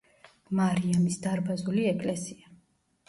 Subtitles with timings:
[0.59, 2.55] მარიამის დარბაზული ეკლესია.